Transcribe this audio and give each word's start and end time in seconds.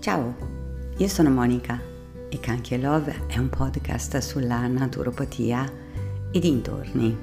Ciao, 0.00 0.34
io 0.96 1.08
sono 1.08 1.28
Monica 1.28 1.78
e 2.30 2.40
Canchi 2.40 2.80
Love 2.80 3.26
è 3.26 3.36
un 3.36 3.50
podcast 3.50 4.16
sulla 4.16 4.66
naturopatia 4.66 5.70
e 6.32 6.38
dintorni. 6.38 7.14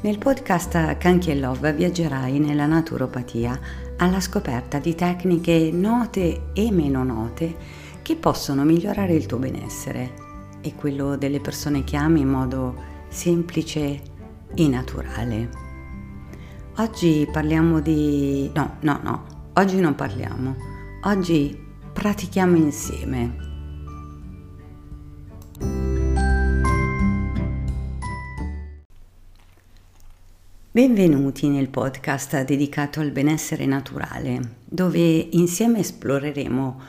Nel 0.00 0.16
podcast 0.16 0.96
Canchi 0.96 1.38
Love 1.38 1.74
viaggerai 1.74 2.38
nella 2.38 2.64
naturopatia 2.64 3.60
alla 3.98 4.20
scoperta 4.20 4.78
di 4.78 4.94
tecniche 4.94 5.68
note 5.70 6.44
e 6.54 6.70
meno 6.70 7.04
note 7.04 7.54
che 8.00 8.16
possono 8.16 8.64
migliorare 8.64 9.12
il 9.12 9.26
tuo 9.26 9.36
benessere 9.36 10.14
e 10.62 10.74
quello 10.74 11.18
delle 11.18 11.40
persone 11.40 11.84
che 11.84 11.96
ami 11.96 12.20
in 12.20 12.28
modo 12.28 12.74
semplice 13.08 14.00
e 14.54 14.66
naturale. 14.66 15.50
Oggi 16.78 17.28
parliamo 17.30 17.80
di... 17.80 18.50
no, 18.54 18.76
no, 18.80 18.98
no, 19.02 19.24
oggi 19.52 19.78
non 19.78 19.94
parliamo, 19.94 20.56
oggi 21.02 21.61
pratichiamo 21.92 22.56
insieme. 22.56 23.50
Benvenuti 30.70 31.48
nel 31.48 31.68
podcast 31.68 32.44
dedicato 32.44 33.00
al 33.00 33.10
benessere 33.10 33.66
naturale, 33.66 34.56
dove 34.64 35.00
insieme 35.00 35.80
esploreremo 35.80 36.80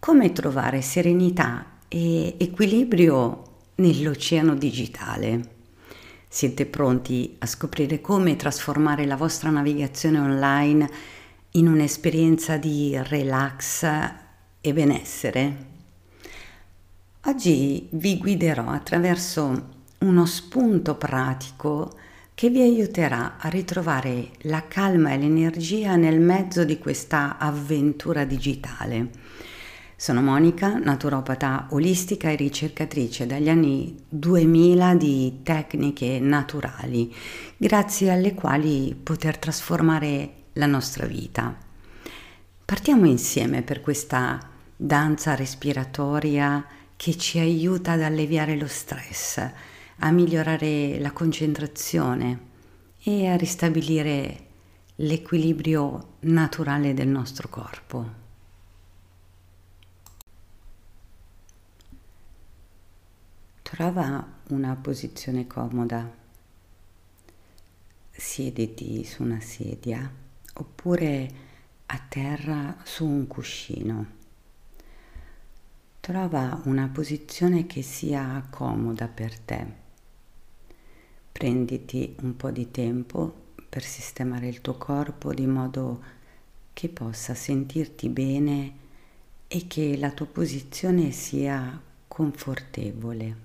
come 0.00 0.32
trovare 0.32 0.82
serenità 0.82 1.78
e 1.86 2.34
equilibrio 2.36 3.44
nell'oceano 3.76 4.56
digitale. 4.56 5.50
Siete 6.26 6.66
pronti 6.66 7.36
a 7.38 7.46
scoprire 7.46 8.00
come 8.00 8.34
trasformare 8.36 9.06
la 9.06 9.16
vostra 9.16 9.50
navigazione 9.50 10.18
online 10.18 10.90
in 11.52 11.68
un'esperienza 11.68 12.56
di 12.56 12.98
relax 13.04 13.84
e 14.62 14.72
benessere? 14.72 15.70
Oggi 17.24 17.88
vi 17.90 18.16
guiderò 18.16 18.68
attraverso 18.68 19.70
uno 19.98 20.24
spunto 20.24 20.94
pratico 20.94 21.98
che 22.32 22.48
vi 22.48 22.60
aiuterà 22.60 23.38
a 23.38 23.48
ritrovare 23.48 24.30
la 24.42 24.66
calma 24.68 25.10
e 25.10 25.18
l'energia 25.18 25.96
nel 25.96 26.20
mezzo 26.20 26.64
di 26.64 26.78
questa 26.78 27.38
avventura 27.38 28.24
digitale. 28.24 29.10
Sono 29.96 30.22
Monica, 30.22 30.78
naturopata 30.78 31.66
olistica 31.70 32.30
e 32.30 32.36
ricercatrice 32.36 33.26
dagli 33.26 33.48
anni 33.48 33.96
2000 34.08 34.94
di 34.94 35.40
tecniche 35.42 36.20
naturali, 36.20 37.12
grazie 37.56 38.10
alle 38.10 38.34
quali 38.34 38.96
poter 39.00 39.38
trasformare 39.38 40.34
la 40.54 40.66
nostra 40.66 41.06
vita. 41.06 41.56
Partiamo 42.64 43.06
insieme 43.06 43.62
per 43.62 43.80
questa 43.80 44.50
danza 44.84 45.36
respiratoria 45.36 46.66
che 46.96 47.16
ci 47.16 47.38
aiuta 47.38 47.92
ad 47.92 48.02
alleviare 48.02 48.56
lo 48.56 48.66
stress, 48.66 49.38
a 49.98 50.10
migliorare 50.10 50.98
la 50.98 51.12
concentrazione 51.12 52.50
e 53.04 53.28
a 53.28 53.36
ristabilire 53.36 54.46
l'equilibrio 54.96 56.14
naturale 56.22 56.94
del 56.94 57.06
nostro 57.06 57.48
corpo. 57.48 58.20
Trova 63.62 64.26
una 64.48 64.74
posizione 64.74 65.46
comoda. 65.46 66.12
Siediti 68.10 69.04
su 69.04 69.22
una 69.22 69.40
sedia 69.40 70.10
oppure 70.54 71.30
a 71.86 72.00
terra 72.08 72.78
su 72.82 73.06
un 73.06 73.28
cuscino. 73.28 74.21
Trova 76.02 76.60
una 76.64 76.88
posizione 76.88 77.64
che 77.66 77.82
sia 77.82 78.44
comoda 78.50 79.06
per 79.06 79.38
te. 79.38 79.66
Prenditi 81.30 82.16
un 82.22 82.36
po' 82.36 82.50
di 82.50 82.72
tempo 82.72 83.52
per 83.68 83.84
sistemare 83.84 84.48
il 84.48 84.60
tuo 84.60 84.76
corpo 84.76 85.32
di 85.32 85.46
modo 85.46 86.02
che 86.72 86.88
possa 86.88 87.36
sentirti 87.36 88.08
bene 88.08 88.72
e 89.46 89.68
che 89.68 89.96
la 89.96 90.10
tua 90.10 90.26
posizione 90.26 91.12
sia 91.12 91.80
confortevole. 92.08 93.36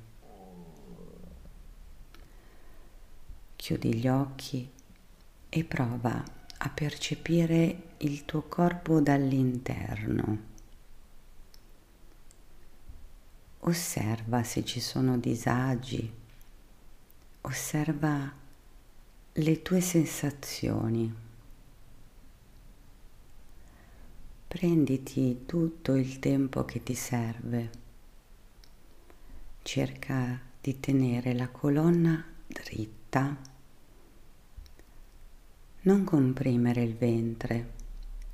Chiudi 3.56 3.94
gli 3.94 4.08
occhi 4.08 4.68
e 5.48 5.64
prova 5.64 6.24
a 6.58 6.70
percepire 6.70 7.84
il 7.98 8.26
tuo 8.26 8.42
corpo 8.48 9.00
dall'interno. 9.00 10.56
Osserva 13.68 14.44
se 14.44 14.64
ci 14.64 14.80
sono 14.80 15.18
disagi 15.18 16.10
osserva 17.42 18.34
le 19.34 19.62
tue 19.62 19.82
sensazioni. 19.82 21.14
Prenditi 24.48 25.44
tutto 25.46 25.96
il 25.96 26.18
tempo 26.20 26.64
che 26.64 26.82
ti 26.82 26.94
serve. 26.94 27.70
Cerca 29.64 30.40
di 30.62 30.80
tenere 30.80 31.34
la 31.34 31.50
colonna 31.50 32.24
dritta. 32.48 33.36
Non 35.82 36.04
comprimere 36.06 36.84
il 36.84 36.96
ventre. 36.96 37.74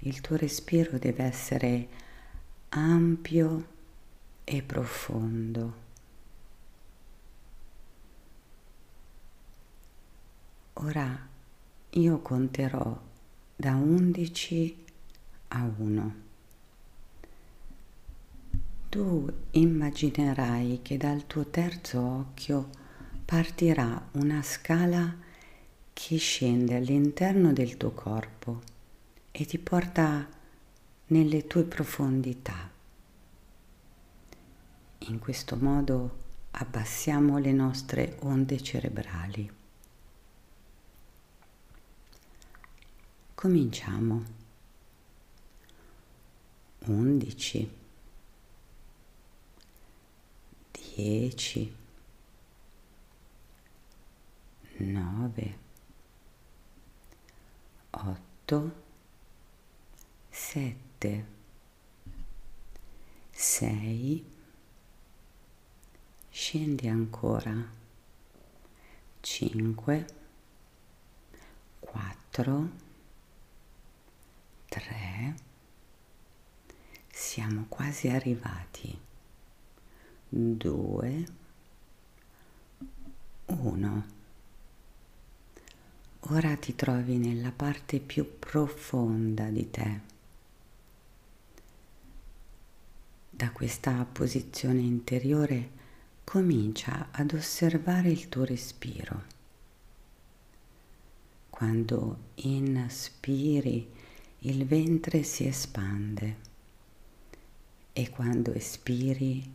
Il 0.01 0.21
tuo 0.21 0.35
respiro 0.35 0.99
deve 0.99 1.23
essere 1.23 1.87
ampio 2.69 3.72
e 4.43 4.61
profondo. 4.61 5.81
Ora 10.73 11.27
io 11.91 12.19
conterò 12.19 12.99
da 13.55 13.75
11 13.75 14.85
a 15.49 15.71
1. 15.77 16.15
Tu 18.89 19.33
immaginerai 19.51 20.79
che 20.81 20.97
dal 20.97 21.25
tuo 21.25 21.45
terzo 21.47 21.99
occhio 21.99 22.69
partirà 23.25 24.09
una 24.13 24.41
scala 24.41 25.15
che 25.93 26.17
scende 26.17 26.75
all'interno 26.75 27.53
del 27.53 27.77
tuo 27.77 27.91
corpo 27.91 28.61
e 29.31 29.45
ti 29.45 29.57
porta 29.57 30.27
nelle 31.07 31.47
tue 31.47 31.63
profondità. 31.63 32.72
In 35.07 35.19
questo 35.19 35.57
modo 35.57 36.21
abbassiamo 36.51 37.37
le 37.37 37.51
nostre 37.51 38.17
onde 38.21 38.61
cerebrali. 38.63 39.51
Cominciamo. 43.35 44.23
11 46.85 47.71
10 50.95 51.75
9 54.77 55.57
8 57.91 58.71
7 60.29 61.25
6 63.31 64.32
scendi 66.53 66.87
ancora. 66.87 67.51
5 69.21 70.05
4 71.79 72.69
3 74.69 75.35
siamo 77.09 77.65
quasi 77.67 78.07
arrivati. 78.07 78.95
2 80.29 81.25
1 83.45 84.05
ora 86.19 86.55
ti 86.57 86.75
trovi 86.75 87.17
nella 87.17 87.51
parte 87.51 87.99
più 87.99 88.37
profonda 88.37 89.49
di 89.49 89.71
te. 89.71 89.99
Da 93.31 93.49
questa 93.49 94.05
posizione 94.05 94.81
interiore 94.81 95.81
comincia 96.23 97.09
ad 97.11 97.33
osservare 97.33 98.09
il 98.09 98.29
tuo 98.29 98.43
respiro 98.43 99.33
quando 101.63 102.17
inspiri 102.35 103.87
il 104.39 104.65
ventre 104.65 105.23
si 105.23 105.45
espande 105.45 106.37
e 107.93 108.09
quando 108.09 108.51
espiri 108.53 109.49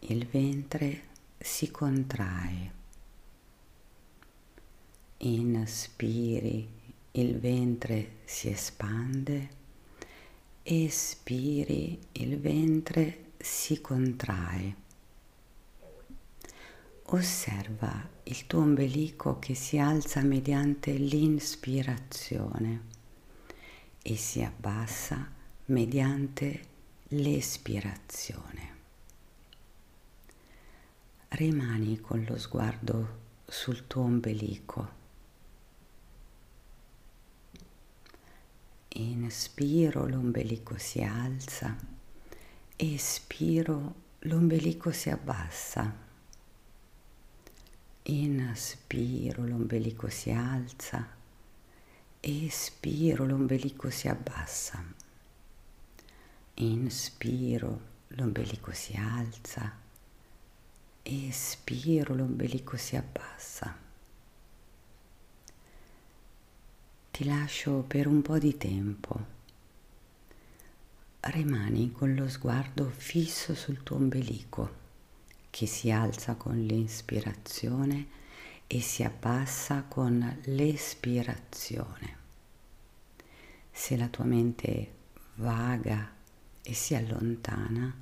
il 0.00 0.26
ventre 0.26 1.02
si 1.38 1.70
contrae. 1.70 2.72
Inspiri, 5.18 6.68
il 7.12 7.38
ventre 7.38 8.16
si 8.24 8.48
espande 8.48 9.48
espiri, 10.62 11.98
il 12.12 12.40
ventre 12.40 13.32
si 13.38 13.80
contrae. 13.80 14.76
Osserva 17.04 18.08
il 18.22 18.46
tuo 18.46 18.60
ombelico 18.60 19.38
che 19.38 19.54
si 19.54 19.78
alza 19.78 20.22
mediante 20.22 20.92
l'inspirazione 20.92 22.80
e 24.00 24.16
si 24.16 24.42
abbassa 24.42 25.30
mediante 25.66 26.62
l'espirazione. 27.08 28.70
Rimani 31.28 32.00
con 32.00 32.24
lo 32.26 32.38
sguardo 32.38 33.20
sul 33.46 33.86
tuo 33.86 34.02
ombelico. 34.02 35.00
Inspiro, 38.88 40.06
l'ombelico 40.06 40.76
si 40.78 41.02
alza, 41.02 41.76
espiro, 42.76 43.94
l'ombelico 44.20 44.92
si 44.92 45.10
abbassa. 45.10 46.10
Inspiro, 48.04 49.46
l'ombelico 49.46 50.08
si 50.08 50.32
alza, 50.32 51.06
espiro, 52.18 53.24
l'ombelico 53.24 53.90
si 53.90 54.08
abbassa. 54.08 54.84
Inspiro, 56.54 57.80
l'ombelico 58.08 58.72
si 58.72 58.96
alza, 58.96 59.72
espiro, 61.00 62.14
l'ombelico 62.16 62.76
si 62.76 62.96
abbassa. 62.96 63.78
Ti 67.12 67.24
lascio 67.24 67.84
per 67.86 68.08
un 68.08 68.20
po' 68.20 68.38
di 68.38 68.56
tempo. 68.56 69.26
Rimani 71.20 71.92
con 71.92 72.16
lo 72.16 72.28
sguardo 72.28 72.90
fisso 72.90 73.54
sul 73.54 73.84
tuo 73.84 73.94
ombelico 73.94 74.81
che 75.52 75.66
si 75.66 75.90
alza 75.90 76.34
con 76.36 76.58
l'inspirazione 76.58 78.06
e 78.66 78.80
si 78.80 79.02
abbassa 79.02 79.82
con 79.82 80.40
l'espirazione. 80.44 82.16
Se 83.70 83.98
la 83.98 84.08
tua 84.08 84.24
mente 84.24 84.94
vaga 85.34 86.10
e 86.62 86.72
si 86.72 86.94
allontana, 86.94 87.94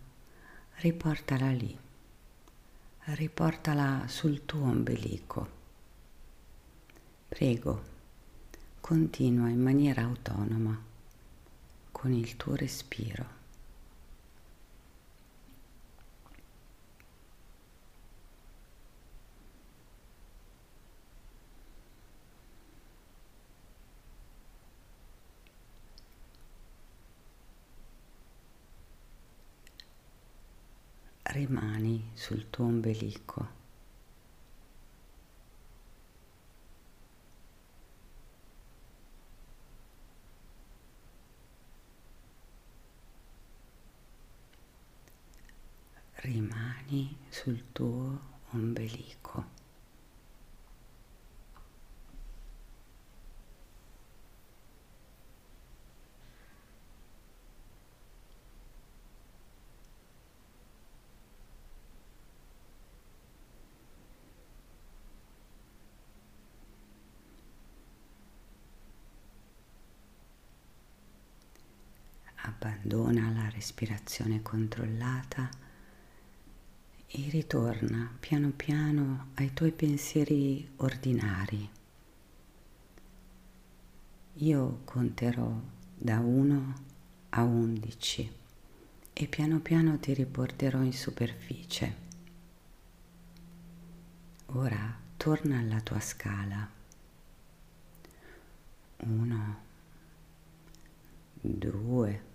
riportala 0.76 1.50
lì, 1.50 1.76
riportala 3.06 4.04
sul 4.06 4.46
tuo 4.46 4.62
ombelico. 4.62 5.50
Prego, 7.26 7.82
continua 8.80 9.48
in 9.48 9.60
maniera 9.60 10.02
autonoma 10.02 10.80
con 11.90 12.12
il 12.12 12.36
tuo 12.36 12.54
respiro. 12.54 13.39
Rimani 31.32 32.10
sul 32.14 32.50
tuo 32.50 32.66
ombelico. 32.66 33.58
Rimani 46.22 47.16
sul 47.30 47.62
tuo 47.72 48.18
ombelico. 48.52 49.59
Abbandona 72.60 73.30
la 73.30 73.48
respirazione 73.48 74.42
controllata 74.42 75.48
e 77.06 77.28
ritorna 77.30 78.14
piano 78.20 78.50
piano 78.50 79.28
ai 79.36 79.54
tuoi 79.54 79.72
pensieri 79.72 80.70
ordinari. 80.76 81.70
Io 84.34 84.80
conterò 84.84 85.58
da 85.96 86.18
1 86.18 86.74
a 87.30 87.42
11 87.42 88.32
e 89.14 89.26
piano 89.26 89.60
piano 89.60 89.98
ti 89.98 90.12
riporterò 90.12 90.82
in 90.82 90.92
superficie. 90.92 92.08
Ora 94.48 94.98
torna 95.16 95.60
alla 95.60 95.80
tua 95.80 96.00
scala. 96.00 96.68
1, 98.98 99.56
2, 101.40 102.28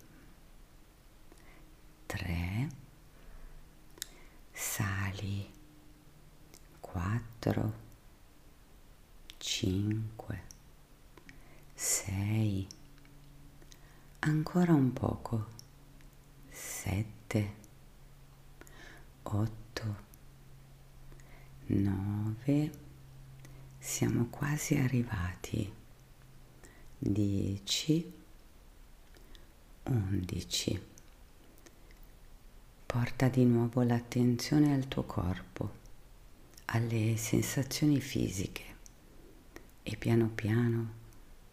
3, 2.16 2.70
sali 4.54 5.52
4, 6.80 7.74
5, 9.38 10.42
6, 11.74 12.68
ancora 14.20 14.72
un 14.72 14.94
poco, 14.94 15.48
7, 16.50 17.56
8, 19.24 19.96
9, 21.66 22.72
siamo 23.78 24.28
quasi 24.28 24.76
arrivati, 24.78 25.74
10, 26.98 28.14
11. 29.84 30.94
Porta 32.97 33.28
di 33.28 33.44
nuovo 33.44 33.83
l'attenzione 33.83 34.73
al 34.73 34.87
tuo 34.87 35.04
corpo, 35.04 35.69
alle 36.68 37.18
sensazioni 37.18 37.99
fisiche 37.99 38.64
e 39.83 39.97
piano 39.97 40.30
piano 40.30 40.94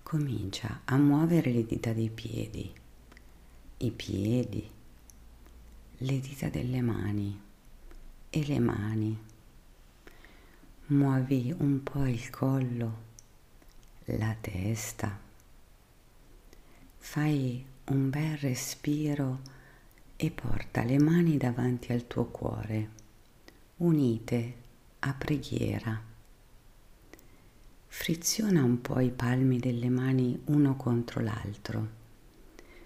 comincia 0.04 0.82
a 0.84 0.96
muovere 0.98 1.50
le 1.50 1.66
dita 1.66 1.92
dei 1.92 2.10
piedi, 2.10 2.72
i 3.78 3.90
piedi, 3.90 4.70
le 5.96 6.20
dita 6.20 6.48
delle 6.48 6.80
mani 6.80 7.40
e 8.30 8.46
le 8.46 8.58
mani. 8.60 9.18
Muovi 10.86 11.52
un 11.58 11.82
po' 11.82 12.06
il 12.06 12.30
collo, 12.30 12.98
la 14.04 14.36
testa. 14.40 15.18
Fai 16.98 17.66
un 17.86 18.10
bel 18.10 18.36
respiro 18.36 19.40
e 20.22 20.30
porta 20.30 20.84
le 20.84 21.00
mani 21.00 21.36
davanti 21.36 21.90
al 21.90 22.06
tuo 22.06 22.26
cuore, 22.26 22.90
unite 23.78 24.54
a 25.00 25.12
preghiera. 25.14 26.00
Friziona 27.88 28.62
un 28.62 28.80
po' 28.80 29.00
i 29.00 29.10
palmi 29.10 29.58
delle 29.58 29.88
mani 29.88 30.40
uno 30.44 30.76
contro 30.76 31.20
l'altro. 31.20 31.88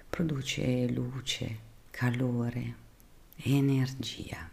Produce 0.08 0.88
luce, 0.88 1.58
calore, 1.90 2.74
energia. 3.42 4.50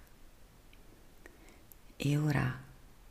E 1.95 2.17
ora 2.17 2.61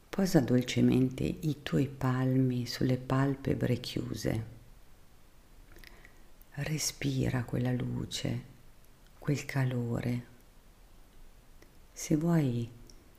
posa 0.07 0.41
dolcemente 0.41 1.23
i 1.23 1.63
tuoi 1.63 1.89
palmi 1.89 2.67
sulle 2.67 2.99
palpebre 2.99 3.81
chiuse. 3.81 4.45
Respira 6.57 7.45
quella 7.45 7.73
luce 7.73 8.51
quel 9.23 9.45
calore. 9.45 10.27
Se 11.93 12.17
vuoi, 12.17 12.69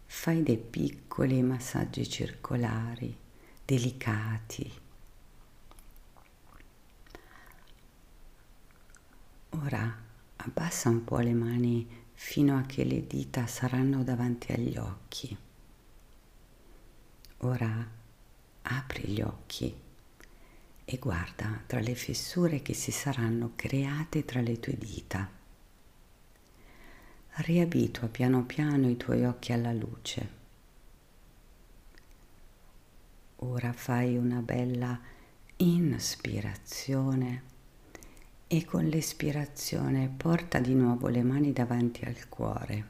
fai 0.05 0.43
dei 0.43 0.57
piccoli 0.57 1.41
massaggi 1.41 2.09
circolari, 2.09 3.17
delicati. 3.63 4.69
Ora 9.51 9.97
abbassa 10.35 10.89
un 10.89 11.05
po' 11.05 11.19
le 11.19 11.33
mani 11.33 11.87
fino 12.11 12.57
a 12.57 12.63
che 12.63 12.83
le 12.83 13.07
dita 13.07 13.47
saranno 13.47 14.03
davanti 14.03 14.51
agli 14.51 14.75
occhi. 14.75 15.37
Ora 17.37 17.89
apri 18.63 19.07
gli 19.07 19.21
occhi 19.21 19.73
e 20.83 20.97
guarda 20.97 21.63
tra 21.65 21.79
le 21.79 21.95
fessure 21.95 22.61
che 22.61 22.73
si 22.73 22.91
saranno 22.91 23.53
create 23.55 24.25
tra 24.25 24.41
le 24.41 24.59
tue 24.59 24.77
dita. 24.77 25.42
Riabitua 27.35 28.09
piano 28.09 28.45
piano 28.45 28.87
i 28.87 28.95
tuoi 28.95 29.25
occhi 29.25 29.53
alla 29.53 29.73
luce. 29.73 30.41
Ora 33.37 33.73
fai 33.73 34.17
una 34.17 34.39
bella 34.41 34.99
inspirazione 35.57 37.43
e 38.45 38.63
con 38.65 38.85
l'espirazione 38.85 40.13
porta 40.15 40.59
di 40.59 40.75
nuovo 40.75 41.07
le 41.07 41.23
mani 41.23 41.51
davanti 41.51 42.05
al 42.05 42.29
cuore, 42.29 42.85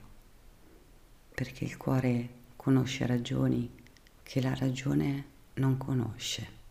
perché 1.34 1.64
il 1.64 1.78
cuore 1.78 2.30
conosce 2.58 3.06
ragioni 3.06 3.72
che 4.24 4.42
la 4.42 4.54
ragione 4.56 5.26
non 5.54 5.78
conosce. 5.78 6.63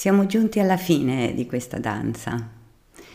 Siamo 0.00 0.24
giunti 0.24 0.58
alla 0.60 0.78
fine 0.78 1.34
di 1.34 1.44
questa 1.44 1.78
danza. 1.78 2.48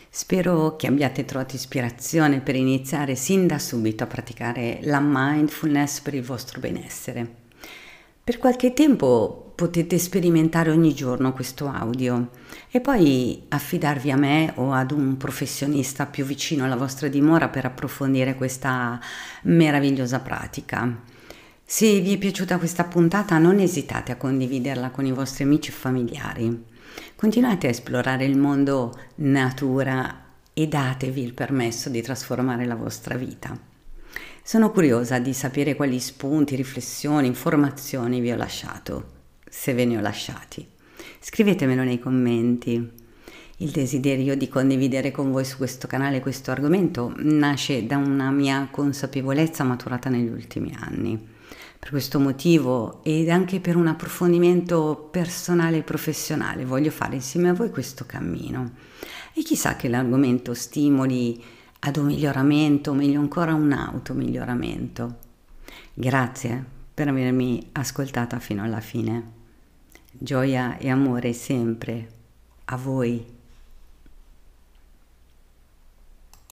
Spero 0.08 0.76
che 0.76 0.86
abbiate 0.86 1.26
trovato 1.26 1.56
ispirazione 1.56 2.42
per 2.42 2.56
iniziare 2.56 3.16
sin 3.16 3.48
da 3.48 3.58
subito 3.58 4.04
a 4.04 4.06
praticare 4.06 4.78
la 4.84 5.00
mindfulness 5.02 6.02
per 6.02 6.14
il 6.14 6.22
vostro 6.22 6.60
benessere. 6.60 7.28
Per 8.24 8.38
qualche 8.38 8.74
tempo 8.74 9.52
potete 9.56 9.98
sperimentare 9.98 10.70
ogni 10.70 10.94
giorno 10.94 11.34
questo 11.34 11.68
audio 11.68 12.30
e 12.70 12.80
poi 12.82 13.46
affidarvi 13.48 14.12
a 14.12 14.16
me 14.16 14.54
o 14.58 14.72
ad 14.72 14.92
un 14.92 15.18
professionista 15.18 16.06
più 16.06 16.24
vicino 16.24 16.66
alla 16.66 16.76
vostra 16.76 17.08
dimora 17.08 17.50
per 17.50 17.66
approfondire 17.66 18.36
questa 18.36 19.00
meravigliosa 19.42 20.20
pratica. 20.20 21.02
Se 21.64 22.00
vi 22.00 22.14
è 22.14 22.18
piaciuta 22.20 22.60
questa 22.60 22.84
puntata 22.84 23.40
non 23.40 23.58
esitate 23.58 24.12
a 24.12 24.18
condividerla 24.18 24.92
con 24.92 25.08
i 25.08 25.12
vostri 25.12 25.46
amici 25.46 25.72
e 25.72 25.74
familiari. 25.74 26.74
Continuate 27.16 27.68
a 27.68 27.70
esplorare 27.70 28.26
il 28.26 28.38
mondo 28.38 28.94
natura 29.16 30.24
e 30.54 30.68
datevi 30.68 31.22
il 31.22 31.34
permesso 31.34 31.90
di 31.90 32.02
trasformare 32.02 32.66
la 32.66 32.76
vostra 32.76 33.16
vita. 33.16 33.58
Sono 34.44 34.72
curiosa 34.72 35.20
di 35.20 35.34
sapere 35.34 35.76
quali 35.76 36.00
spunti, 36.00 36.56
riflessioni, 36.56 37.28
informazioni 37.28 38.20
vi 38.20 38.32
ho 38.32 38.36
lasciato, 38.36 39.12
se 39.50 39.74
ve 39.74 39.86
ne 39.86 39.98
ho 39.98 40.02
lasciati. 40.02 40.66
Scrivetemelo 41.20 41.84
nei 41.84 42.00
commenti. 42.00 43.04
Il 43.58 43.72
desiderio 43.72 44.36
di 44.36 44.48
condividere 44.48 45.12
con 45.12 45.32
voi 45.32 45.46
su 45.46 45.58
questo 45.58 45.88
canale 45.88 46.20
questo 46.20 46.52
argomento 46.52 47.14
nasce 47.18 47.86
da 47.86 47.98
una 47.98 48.30
mia 48.30 48.68
consapevolezza 48.70 49.64
maturata 49.64 50.10
negli 50.10 50.30
ultimi 50.30 50.76
anni. 50.78 51.34
Per 51.86 51.94
questo 51.94 52.20
motivo 52.20 53.04
ed 53.04 53.30
anche 53.30 53.60
per 53.60 53.76
un 53.76 53.86
approfondimento 53.86 55.08
personale 55.12 55.78
e 55.78 55.84
professionale 55.84 56.66
voglio 56.66 56.90
fare 56.90 57.14
insieme 57.14 57.50
a 57.50 57.54
voi 57.54 57.70
questo 57.70 58.08
cammino. 58.08 58.72
E 59.36 59.44
chissà 59.44 59.76
che 59.76 59.88
l'argomento 59.88 60.56
stimoli 60.56 61.40
ad 61.82 61.98
un 61.98 62.08
miglioramento, 62.08 62.90
o 62.90 62.96
meglio 62.96 63.20
ancora 63.20 63.54
un 63.54 63.72
automiglioramento. 63.72 65.18
Grazie 65.94 66.66
per 66.92 67.08
avermi 67.08 67.70
ascoltata 67.74 68.40
fino 68.40 68.64
alla 68.64 68.80
fine. 68.80 69.32
Gioia 70.12 70.80
e 70.80 70.90
amore 70.90 71.34
sempre 71.34 72.10
a 72.66 72.78
voi 72.78 73.35